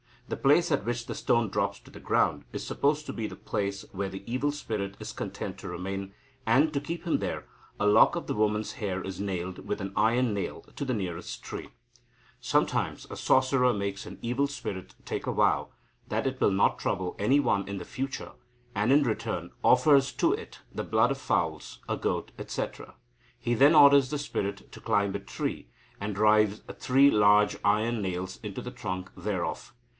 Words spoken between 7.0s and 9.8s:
him there, a lock of the woman's hair is nailed with